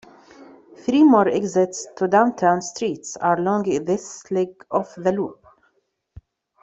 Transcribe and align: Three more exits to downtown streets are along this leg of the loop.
Three 0.79 1.03
more 1.03 1.27
exits 1.27 1.85
to 1.97 2.07
downtown 2.07 2.63
streets 2.63 3.17
are 3.17 3.37
along 3.37 3.65
this 3.85 4.31
leg 4.31 4.49
of 4.71 4.91
the 4.97 5.11
loop. 5.11 5.45